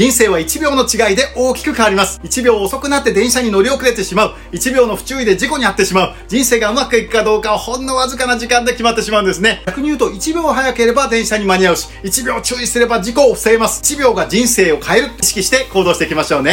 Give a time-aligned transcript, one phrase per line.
[0.00, 2.22] 人生は1秒の違いで大きく変わります。
[2.24, 4.34] 1秒遅くなって電車に乗り遅れてしまう。
[4.52, 6.14] 1秒の不注意で事故に遭ってしまう。
[6.26, 9.62] 人生がうまくいくかどうかはほんのわずかな時間で決まってしまうんですね。
[9.66, 13.82] 逆に言うと1秒早ければ電車に間に合うし、1秒注意すれば事故を防げます。
[13.82, 15.22] 1秒が人生を変えるって。
[15.22, 16.48] 意識して行動していきましょうね。